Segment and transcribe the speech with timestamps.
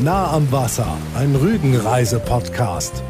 [0.00, 3.02] Nah am Wasser, ein Rügenreise-Podcast.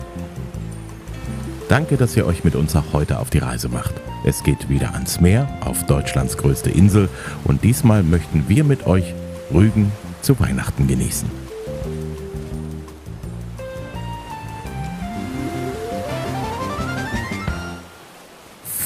[1.68, 3.94] Danke, dass ihr euch mit uns auch heute auf die Reise macht.
[4.24, 7.10] Es geht wieder ans Meer, auf Deutschlands größte Insel
[7.44, 9.12] und diesmal möchten wir mit euch
[9.52, 11.30] Rügen zu Weihnachten genießen.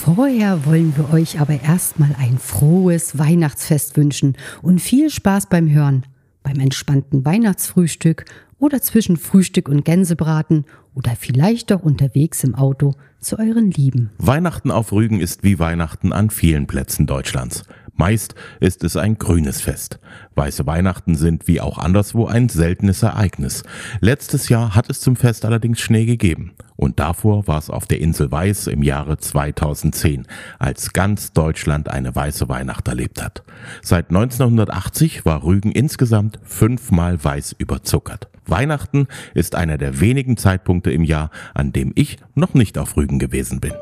[0.04, 6.04] Vorher wollen wir euch aber erstmal ein frohes Weihnachtsfest wünschen und viel Spaß beim Hören,
[6.42, 8.24] beim entspannten Weihnachtsfrühstück
[8.58, 14.10] oder zwischen Frühstück und Gänsebraten oder vielleicht auch unterwegs im Auto zu euren Lieben.
[14.18, 17.64] Weihnachten auf Rügen ist wie Weihnachten an vielen Plätzen Deutschlands.
[17.94, 19.98] Meist ist es ein grünes Fest.
[20.34, 23.62] Weiße Weihnachten sind wie auch anderswo ein seltenes Ereignis.
[24.00, 26.52] Letztes Jahr hat es zum Fest allerdings Schnee gegeben.
[26.76, 30.26] Und davor war es auf der Insel Weiß im Jahre 2010,
[30.58, 33.44] als ganz Deutschland eine weiße Weihnacht erlebt hat.
[33.82, 38.28] Seit 1980 war Rügen insgesamt fünfmal weiß überzuckert.
[38.46, 43.18] Weihnachten ist einer der wenigen Zeitpunkte im Jahr, an dem ich noch nicht auf Rügen
[43.18, 43.74] gewesen bin.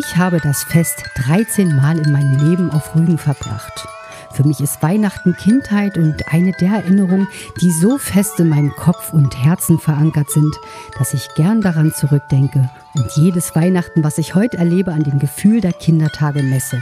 [0.00, 3.86] Ich habe das Fest 13 Mal in meinem Leben auf Rügen verbracht.
[4.32, 7.26] Für mich ist Weihnachten Kindheit und eine der Erinnerungen,
[7.60, 10.54] die so fest in meinem Kopf und Herzen verankert sind,
[10.98, 15.60] dass ich gern daran zurückdenke und jedes Weihnachten, was ich heute erlebe, an dem Gefühl
[15.60, 16.80] der Kindertage messe.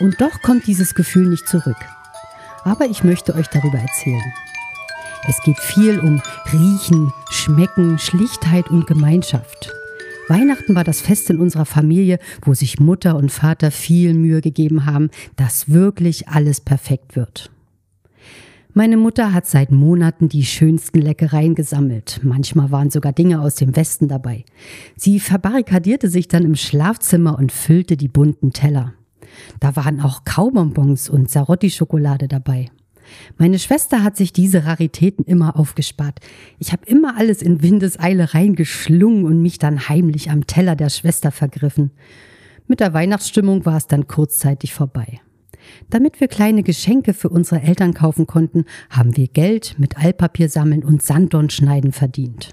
[0.00, 1.76] Und doch kommt dieses Gefühl nicht zurück.
[2.64, 4.32] Aber ich möchte euch darüber erzählen.
[5.28, 6.20] Es geht viel um
[6.52, 9.72] Riechen, Schmecken, Schlichtheit und Gemeinschaft.
[10.28, 14.86] Weihnachten war das Fest in unserer Familie, wo sich Mutter und Vater viel Mühe gegeben
[14.86, 17.50] haben, dass wirklich alles perfekt wird.
[18.76, 22.20] Meine Mutter hat seit Monaten die schönsten Leckereien gesammelt.
[22.24, 24.44] Manchmal waren sogar Dinge aus dem Westen dabei.
[24.96, 28.94] Sie verbarrikadierte sich dann im Schlafzimmer und füllte die bunten Teller.
[29.60, 32.70] Da waren auch Kaubonbons und Sarotti-Schokolade dabei.
[33.38, 36.20] Meine Schwester hat sich diese Raritäten immer aufgespart.
[36.58, 41.30] Ich habe immer alles in Windeseile reingeschlungen und mich dann heimlich am Teller der Schwester
[41.30, 41.90] vergriffen.
[42.66, 45.20] Mit der Weihnachtsstimmung war es dann kurzzeitig vorbei.
[45.90, 50.84] Damit wir kleine Geschenke für unsere Eltern kaufen konnten, haben wir Geld mit Altpapier sammeln
[50.84, 52.50] und Sanddorn schneiden verdient.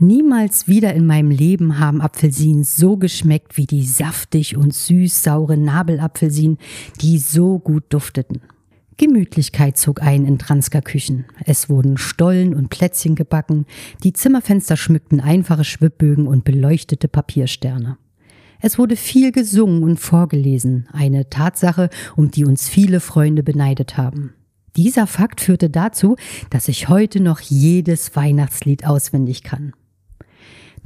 [0.00, 6.58] Niemals wieder in meinem Leben haben Apfelsinen so geschmeckt wie die saftig und süß-saure Nabelapfelsinen,
[7.00, 8.40] die so gut dufteten.
[8.98, 11.24] Gemütlichkeit zog ein in Transker Küchen.
[11.46, 13.64] Es wurden Stollen und Plätzchen gebacken,
[14.02, 17.96] die Zimmerfenster schmückten einfache Schwibbögen und beleuchtete Papiersterne.
[18.60, 24.34] Es wurde viel gesungen und vorgelesen, eine Tatsache, um die uns viele Freunde beneidet haben.
[24.76, 26.16] Dieser Fakt führte dazu,
[26.50, 29.74] dass ich heute noch jedes Weihnachtslied auswendig kann.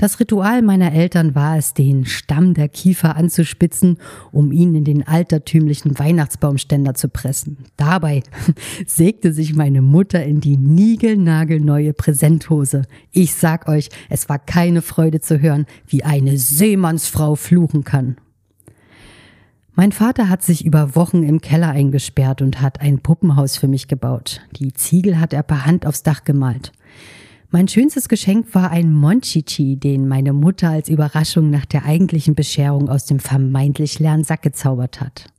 [0.03, 3.99] Das Ritual meiner Eltern war es, den Stamm der Kiefer anzuspitzen,
[4.33, 7.59] um ihn in den altertümlichen Weihnachtsbaumständer zu pressen.
[7.77, 8.25] Dabei
[8.89, 12.83] sägte sich meine Mutter in die niegelnagelneue Präsenthose.
[13.13, 18.17] Ich sag euch, es war keine Freude zu hören, wie eine Seemannsfrau fluchen kann.
[19.75, 23.87] Mein Vater hat sich über Wochen im Keller eingesperrt und hat ein Puppenhaus für mich
[23.87, 24.41] gebaut.
[24.57, 26.73] Die Ziegel hat er per Hand aufs Dach gemalt.
[27.55, 32.89] Mein schönstes Geschenk war ein Monchichi, den meine Mutter als Überraschung nach der eigentlichen Bescherung
[32.89, 35.31] aus dem vermeintlich leeren Sack gezaubert hat.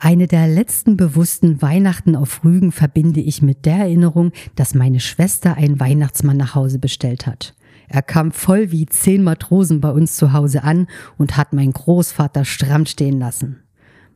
[0.00, 5.56] Eine der letzten bewussten Weihnachten auf Rügen verbinde ich mit der Erinnerung, dass meine Schwester
[5.56, 7.54] einen Weihnachtsmann nach Hause bestellt hat.
[7.86, 12.44] Er kam voll wie zehn Matrosen bei uns zu Hause an und hat meinen Großvater
[12.44, 13.63] stramm stehen lassen.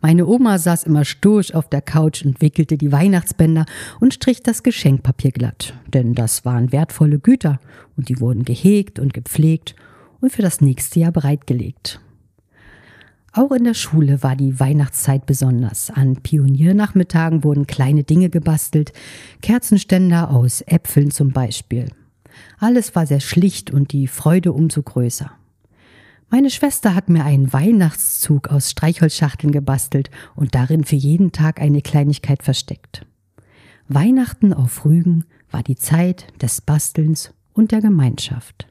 [0.01, 3.67] Meine Oma saß immer stoisch auf der Couch und wickelte die Weihnachtsbänder
[3.99, 7.59] und strich das Geschenkpapier glatt, denn das waren wertvolle Güter
[7.97, 9.75] und die wurden gehegt und gepflegt
[10.21, 12.01] und für das nächste Jahr bereitgelegt.
[13.33, 15.91] Auch in der Schule war die Weihnachtszeit besonders.
[15.91, 18.93] An Pioniernachmittagen wurden kleine Dinge gebastelt,
[19.43, 21.89] Kerzenständer aus Äpfeln zum Beispiel.
[22.59, 25.31] Alles war sehr schlicht und die Freude umso größer.
[26.31, 31.81] Meine Schwester hat mir einen Weihnachtszug aus Streichholzschachteln gebastelt und darin für jeden Tag eine
[31.81, 33.07] Kleinigkeit versteckt.
[33.89, 38.69] Weihnachten auf Rügen war die Zeit des Bastelns und der Gemeinschaft.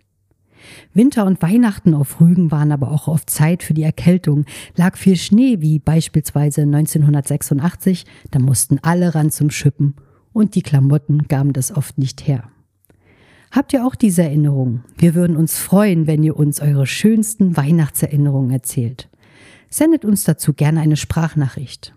[0.94, 4.46] Winter und Weihnachten auf Rügen waren aber auch oft Zeit für die Erkältung.
[4.76, 9.96] Lag viel Schnee, wie beispielsweise 1986, da mussten alle ran zum Schippen
[10.32, 12.52] und die Klamotten gaben das oft nicht her.
[13.58, 14.84] Habt ihr auch diese Erinnerung?
[15.00, 19.10] Wir würden uns freuen, wenn ihr uns eure schönsten Weihnachtserinnerungen erzählt.
[19.68, 21.96] Sendet uns dazu gerne eine Sprachnachricht.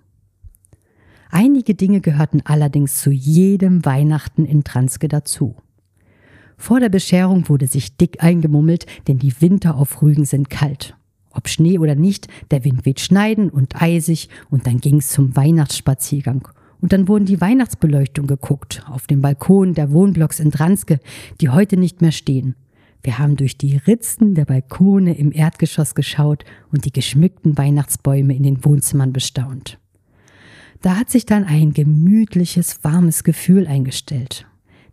[1.28, 5.54] Einige Dinge gehörten allerdings zu jedem Weihnachten in Transke dazu.
[6.56, 10.96] Vor der Bescherung wurde sich dick eingemummelt, denn die Winter auf Rügen sind kalt.
[11.30, 16.48] Ob Schnee oder nicht, der Wind weht schneiden und eisig und dann ging's zum Weihnachtsspaziergang
[16.80, 21.00] Und dann wurden die Weihnachtsbeleuchtung geguckt, auf dem Balkon der Wohnblocks in Dranske,
[21.40, 22.54] die heute nicht mehr stehen.
[23.02, 28.42] Wir haben durch die Ritzen der Balkone im Erdgeschoss geschaut und die geschmückten Weihnachtsbäume in
[28.42, 29.78] den Wohnzimmern bestaunt.
[30.82, 34.46] Da hat sich dann ein gemütliches, warmes Gefühl eingestellt.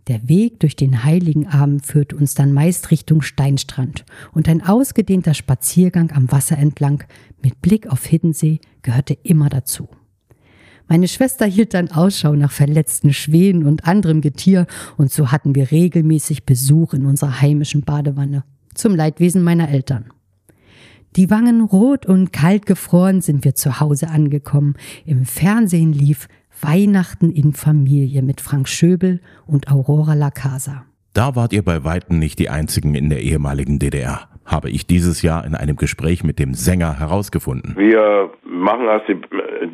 [0.07, 5.33] Der Weg durch den heiligen Abend führt uns dann meist Richtung Steinstrand und ein ausgedehnter
[5.33, 7.03] Spaziergang am Wasser entlang
[7.41, 9.89] mit Blick auf Hiddensee gehörte immer dazu.
[10.87, 15.71] Meine Schwester hielt dann Ausschau nach verletzten Schwänen und anderem Getier und so hatten wir
[15.71, 18.43] regelmäßig Besuch in unserer heimischen Badewanne.
[18.73, 20.05] Zum Leidwesen meiner Eltern.
[21.15, 24.75] Die Wangen rot und kalt gefroren sind wir zu Hause angekommen.
[25.05, 26.27] Im Fernsehen lief
[26.61, 30.85] Weihnachten in Familie mit Frank Schöbel und Aurora Lacasa.
[31.13, 35.21] Da wart ihr bei Weitem nicht die einzigen in der ehemaligen DDR habe ich dieses
[35.21, 37.75] Jahr in einem Gespräch mit dem Sänger herausgefunden.
[37.77, 39.19] Wir machen erst die,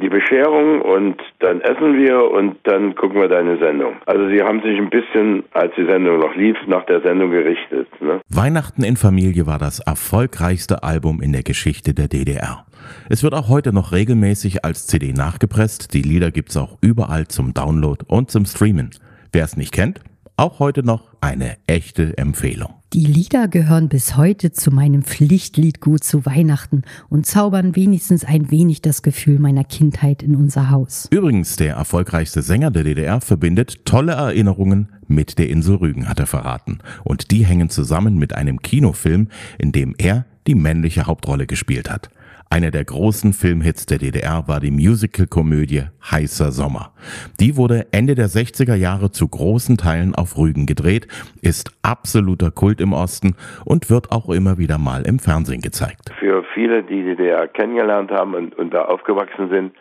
[0.01, 3.93] die, Bescherung und dann essen wir und dann gucken wir deine Sendung.
[4.05, 7.87] Also sie haben sich ein bisschen, als die Sendung noch lief, nach der Sendung gerichtet.
[8.01, 8.19] Ne?
[8.29, 12.65] Weihnachten in Familie war das erfolgreichste Album in der Geschichte der DDR.
[13.09, 15.93] Es wird auch heute noch regelmäßig als CD nachgepresst.
[15.93, 18.89] Die Lieder gibt's auch überall zum Download und zum Streamen.
[19.31, 20.01] Wer es nicht kennt,
[20.35, 22.82] auch heute noch eine echte Empfehlung.
[22.93, 28.83] Die Lieder gehören bis heute zu meinem Pflichtliedgut zu Weihnachten und zaubern wenigstens ein wenig
[28.83, 31.07] das Gefühl meiner Kindheit in unser Haus.
[31.09, 36.27] Übrigens, der erfolgreichste Sänger der DDR verbindet tolle Erinnerungen mit der Insel Rügen, hat er
[36.27, 36.77] verraten.
[37.03, 42.11] Und die hängen zusammen mit einem Kinofilm, in dem er die männliche Hauptrolle gespielt hat.
[42.53, 46.93] Einer der großen Filmhits der DDR war die Musical-Komödie Heißer Sommer.
[47.39, 51.07] Die wurde Ende der 60er Jahre zu großen Teilen auf Rügen gedreht,
[51.41, 53.35] ist absoluter Kult im Osten
[53.65, 56.11] und wird auch immer wieder mal im Fernsehen gezeigt.
[56.19, 59.73] Für viele, die die DDR kennengelernt haben und, und da aufgewachsen sind,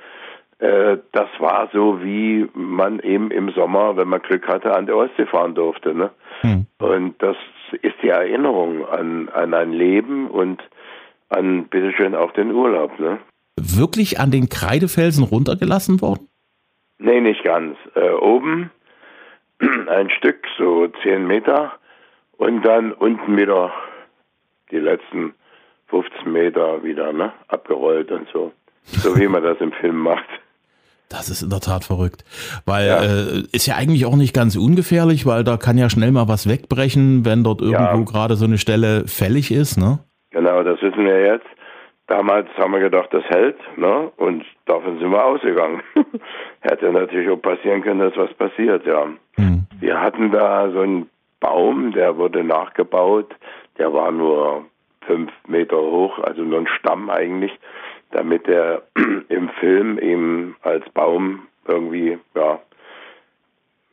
[0.60, 4.96] äh, das war so, wie man eben im Sommer, wenn man Glück hatte, an der
[4.96, 5.94] Ostsee fahren durfte.
[5.94, 6.10] Ne?
[6.40, 6.64] Hm.
[6.78, 7.36] Und das
[7.82, 10.62] ist die Erinnerung an, an ein Leben und
[11.32, 12.99] an, bitteschön, auch den Urlaub.
[12.99, 13.19] Ne?
[13.56, 16.29] Wirklich an den Kreidefelsen runtergelassen worden?
[16.99, 17.76] Nee, nicht ganz.
[17.94, 18.70] Äh, oben
[19.88, 21.73] ein Stück, so zehn Meter,
[22.37, 23.73] und dann unten wieder
[24.70, 25.34] die letzten
[25.88, 28.52] 15 Meter wieder ne, abgerollt und so.
[28.84, 30.26] So wie man das im Film macht.
[31.08, 32.25] Das ist in der Tat verrückt.
[32.64, 33.02] Weil ja.
[33.02, 36.49] Äh, ist ja eigentlich auch nicht ganz ungefährlich, weil da kann ja schnell mal was
[36.49, 38.05] wegbrechen, wenn dort irgendwo ja.
[38.05, 39.99] gerade so eine Stelle fällig ist, ne?
[40.32, 41.46] Genau, das wissen wir jetzt.
[42.06, 44.11] Damals haben wir gedacht, das hält, ne?
[44.17, 45.82] Und davon sind wir ausgegangen.
[46.61, 49.06] Hätte natürlich auch passieren können, dass was passiert, ja.
[49.37, 49.67] Mhm.
[49.79, 51.08] Wir hatten da so einen
[51.40, 53.34] Baum, der wurde nachgebaut,
[53.79, 54.67] der war nur
[55.06, 57.52] fünf Meter hoch, also nur ein Stamm eigentlich,
[58.11, 58.82] damit der
[59.29, 62.61] im Film eben als Baum irgendwie, ja,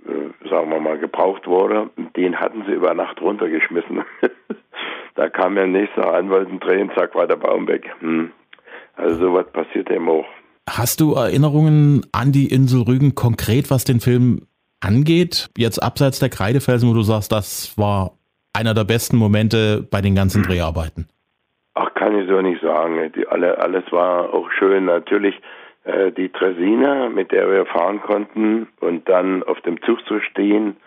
[0.05, 1.89] äh, sagen wir mal, gebraucht wurde.
[2.15, 4.03] Den hatten sie über Nacht runtergeschmissen.
[5.19, 7.93] Da kam mir nächster an, wollten drehen, zack, war der Baum weg.
[7.99, 8.31] Hm.
[8.95, 10.25] Also sowas passiert eben auch.
[10.65, 14.47] Hast du Erinnerungen an die Insel Rügen konkret, was den Film
[14.79, 15.49] angeht?
[15.57, 18.11] Jetzt abseits der Kreidefelsen, wo du sagst, das war
[18.53, 21.09] einer der besten Momente bei den ganzen Dreharbeiten.
[21.73, 23.11] Ach, kann ich so nicht sagen.
[23.13, 24.85] Die, alle, alles war auch schön.
[24.85, 25.35] Natürlich
[25.83, 30.77] äh, die Tresine, mit der wir fahren konnten und dann auf dem Zug zu stehen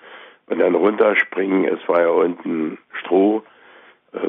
[0.46, 1.66] und dann runterspringen.
[1.66, 3.42] Es war ja unten Stroh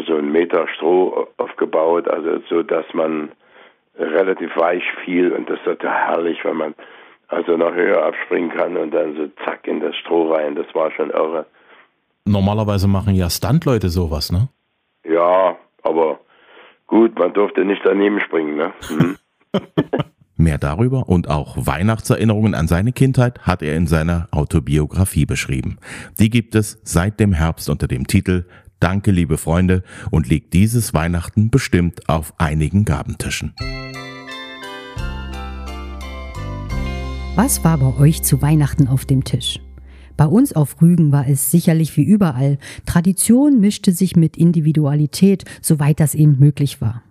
[0.07, 3.31] so einen Meter Stroh aufgebaut, also so, dass man
[3.97, 6.75] relativ weich fiel und das ist total herrlich, wenn man
[7.27, 10.55] also noch höher abspringen kann und dann so zack in das Stroh rein.
[10.55, 11.45] Das war schon irre.
[12.25, 14.49] Normalerweise machen ja Standleute sowas, ne?
[15.03, 16.19] Ja, aber
[16.87, 18.73] gut, man durfte nicht daneben springen, ne?
[18.89, 19.17] Mhm.
[20.35, 25.77] Mehr darüber und auch Weihnachtserinnerungen an seine Kindheit hat er in seiner Autobiografie beschrieben.
[26.19, 28.45] Die gibt es seit dem Herbst unter dem Titel
[28.83, 33.53] Danke, liebe Freunde, und liegt dieses Weihnachten bestimmt auf einigen Gabentischen.
[37.35, 39.61] Was war bei euch zu Weihnachten auf dem Tisch?
[40.17, 42.57] Bei uns auf Rügen war es sicherlich wie überall.
[42.85, 47.03] Tradition mischte sich mit Individualität, soweit das eben möglich war.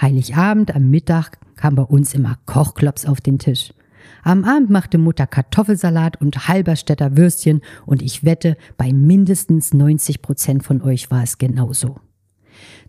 [0.00, 3.74] Heiligabend am Mittag kam bei uns immer Kochklops auf den Tisch.
[4.22, 10.64] Am Abend machte Mutter Kartoffelsalat und Halberstädter Würstchen und ich wette, bei mindestens 90 Prozent
[10.64, 11.96] von euch war es genauso.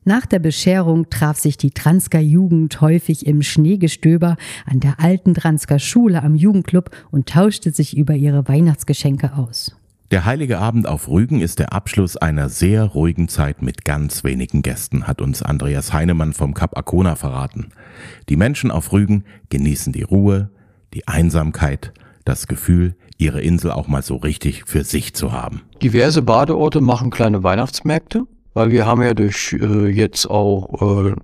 [0.05, 5.79] Nach der Bescherung traf sich die Transker Jugend häufig im Schneegestöber an der alten Transker
[5.79, 9.77] Schule am Jugendclub und tauschte sich über ihre Weihnachtsgeschenke aus.
[10.11, 14.61] Der heilige Abend auf Rügen ist der Abschluss einer sehr ruhigen Zeit mit ganz wenigen
[14.61, 17.69] Gästen, hat uns Andreas Heinemann vom Kap Arkona verraten.
[18.29, 20.51] Die Menschen auf Rügen genießen die Ruhe,
[20.93, 21.93] die Einsamkeit,
[22.25, 25.61] das Gefühl, ihre Insel auch mal so richtig für sich zu haben.
[25.81, 28.23] Diverse Badeorte machen kleine Weihnachtsmärkte,
[28.53, 31.15] weil wir haben ja durch äh, jetzt auch äh,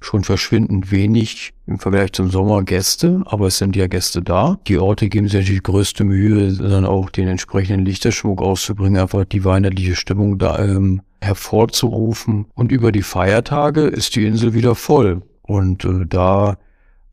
[0.00, 4.58] schon verschwindend wenig im Vergleich zum Sommer Gäste, aber es sind ja Gäste da.
[4.66, 9.44] Die Orte geben sich natürlich größte Mühe, dann auch den entsprechenden Lichterschmuck auszubringen, einfach die
[9.44, 12.46] weihnachtliche Stimmung da ähm, hervorzurufen.
[12.54, 15.22] Und über die Feiertage ist die Insel wieder voll.
[15.42, 16.58] Und äh, da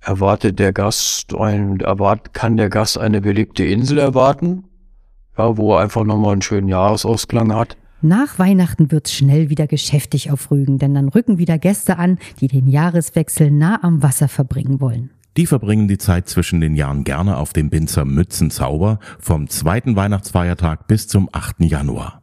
[0.05, 4.65] erwartet der Gast ein, erwart, kann der Gast eine belebte Insel erwarten,
[5.37, 7.75] ja, wo er einfach nochmal einen schönen Jahresausklang hat.
[8.01, 12.47] Nach Weihnachten wird's schnell wieder geschäftig auf Rügen, denn dann rücken wieder Gäste an, die
[12.47, 15.09] den Jahreswechsel nah am Wasser verbringen wollen.
[15.37, 20.87] Die verbringen die Zeit zwischen den Jahren gerne auf dem Binzer Mützenzauber vom zweiten Weihnachtsfeiertag
[20.87, 21.61] bis zum 8.
[21.61, 22.21] Januar.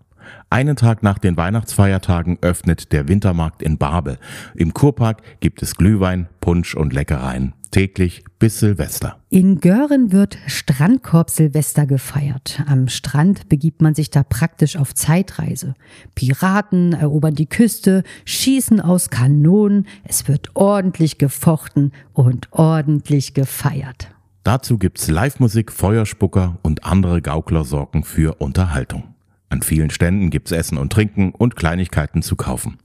[0.53, 4.19] Einen Tag nach den Weihnachtsfeiertagen öffnet der Wintermarkt in Babel.
[4.55, 7.55] Im Kurpark gibt es Glühwein, Punsch und Leckereien.
[7.71, 9.17] Täglich bis Silvester.
[9.31, 12.63] In Gören wird Strandkorb Silvester gefeiert.
[12.67, 15.73] Am Strand begibt man sich da praktisch auf Zeitreise.
[16.15, 24.09] Piraten erobern die Küste, schießen aus Kanonen, es wird ordentlich gefochten und ordentlich gefeiert.
[24.45, 29.12] Dazu gibt's Live-Musik, Feuerspucker und andere Gaukler sorgen für Unterhaltung.
[29.53, 32.79] An vielen Ständen gibt's Essen und Trinken und Kleinigkeiten zu kaufen.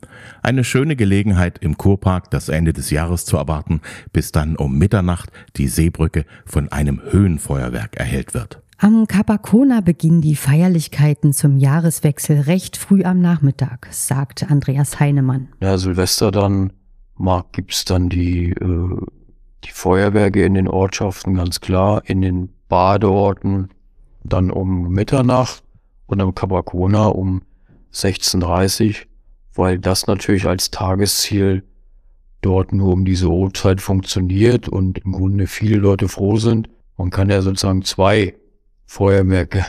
[0.43, 3.79] Eine schöne Gelegenheit im Kurpark das Ende des Jahres zu erwarten,
[4.11, 8.61] bis dann um Mitternacht die Seebrücke von einem Höhenfeuerwerk erhellt wird.
[8.79, 15.47] Am Capacona beginnen die Feierlichkeiten zum Jahreswechsel recht früh am Nachmittag, sagt Andreas Heinemann.
[15.61, 16.73] Ja, Silvester dann
[17.15, 19.05] mag, gibt's dann die, äh,
[19.63, 23.69] die Feuerwerke in den Ortschaften, ganz klar, in den Badeorten,
[24.25, 25.63] dann um Mitternacht
[26.07, 27.43] und am Capacona um
[27.93, 29.05] 16.30
[29.57, 31.63] weil das natürlich als Tagesziel
[32.41, 36.69] dort nur um diese Uhrzeit funktioniert und im Grunde viele Leute froh sind.
[36.97, 38.35] Man kann ja sozusagen zwei
[38.85, 39.65] Feuerwerke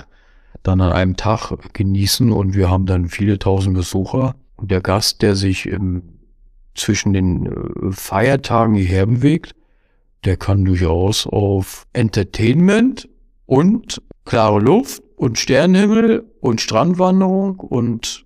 [0.62, 4.35] dann an einem Tag genießen und wir haben dann viele tausend Besucher.
[4.57, 6.02] Und der Gast, der sich im,
[6.75, 9.54] zwischen den äh, Feiertagen hierher bewegt,
[10.25, 13.09] der kann durchaus auf Entertainment
[13.47, 18.25] und klare Luft und Sternenhimmel und Strandwanderung und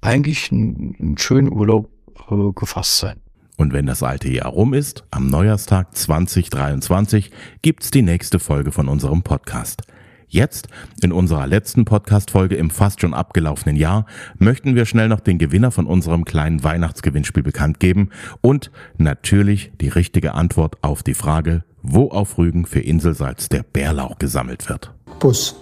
[0.00, 1.90] eigentlich einen, schönen Urlaub
[2.30, 3.20] äh, gefasst sein.
[3.56, 7.30] Und wenn das alte Jahr rum ist, am Neujahrstag 2023,
[7.62, 9.82] gibt's die nächste Folge von unserem Podcast.
[10.26, 10.66] Jetzt,
[11.00, 15.70] in unserer letzten Podcast-Folge im fast schon abgelaufenen Jahr, möchten wir schnell noch den Gewinner
[15.70, 18.08] von unserem kleinen Weihnachtsgewinnspiel bekannt geben
[18.40, 24.18] und natürlich die richtige Antwort auf die Frage, wo auf Rügen für Inselsalz der Bärlauch
[24.18, 24.92] gesammelt wird.
[25.20, 25.54] Bus.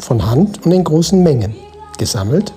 [0.00, 1.54] Von Hand und in großen Mengen.
[1.98, 2.52] Gesammelt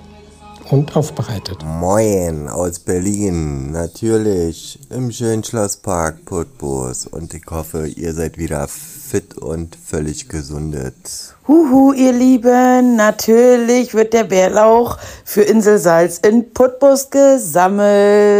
[0.71, 1.57] und aufbereitet.
[1.63, 9.37] Moin aus Berlin, natürlich im schönen Schlosspark Putbus und ich hoffe, ihr seid wieder fit
[9.37, 11.35] und völlig gesundet.
[11.47, 18.31] Huhu, ihr Lieben, natürlich wird der Bärlauch für Inselsalz in Putbus gesammelt.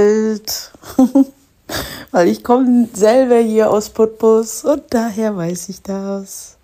[2.12, 6.58] Weil ich komme selber hier aus Putbus und daher weiß ich das.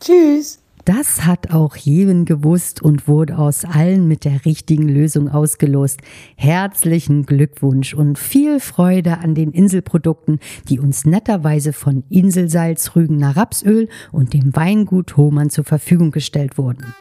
[0.00, 0.58] Tschüss.
[0.84, 6.00] Das hat auch jeden gewusst und wurde aus allen mit der richtigen Lösung ausgelost.
[6.36, 13.88] Herzlichen Glückwunsch und viel Freude an den Inselprodukten, die uns netterweise von Inselsalz, Rügener Rapsöl
[14.12, 16.92] und dem Weingut Hohmann zur Verfügung gestellt wurden.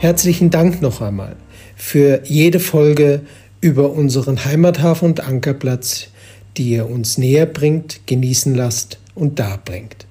[0.00, 1.36] Herzlichen Dank noch einmal
[1.76, 3.20] für jede Folge
[3.60, 6.08] über unseren Heimathafen und Ankerplatz,
[6.56, 10.06] die ihr uns näher bringt, genießen lasst und darbringt.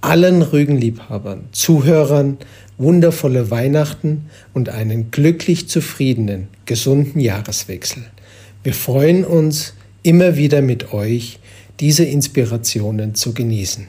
[0.00, 2.38] Allen Rügenliebhabern, Zuhörern
[2.78, 8.04] wundervolle Weihnachten und einen glücklich zufriedenen, gesunden Jahreswechsel.
[8.62, 11.38] Wir freuen uns, immer wieder mit euch
[11.80, 13.86] diese Inspirationen zu genießen.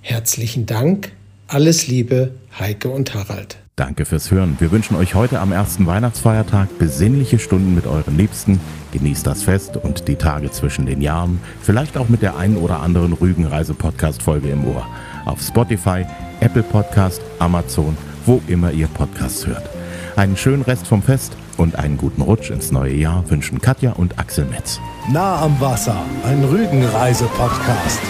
[0.00, 1.12] Herzlichen Dank,
[1.46, 3.56] alles Liebe, Heike und Harald.
[3.78, 4.56] Danke fürs Hören.
[4.58, 8.58] Wir wünschen euch heute am ersten Weihnachtsfeiertag besinnliche Stunden mit euren Liebsten.
[8.92, 11.42] Genießt das Fest und die Tage zwischen den Jahren.
[11.60, 14.86] Vielleicht auch mit der einen oder anderen Rügenreise-Podcast-Folge im Ohr.
[15.26, 16.06] Auf Spotify,
[16.40, 19.68] Apple Podcast, Amazon, wo immer ihr Podcasts hört.
[20.16, 24.18] Einen schönen Rest vom Fest und einen guten Rutsch ins neue Jahr wünschen Katja und
[24.18, 24.80] Axel Metz.
[25.12, 28.00] Nah am Wasser, ein Rügenreise-Podcast.